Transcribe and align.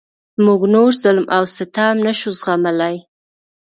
موږ 0.45 0.61
نور 0.73 0.91
ظلم 1.03 1.25
او 1.37 1.43
ستم 1.55 1.95
نشو 2.05 2.31
زغملای. 2.41 2.97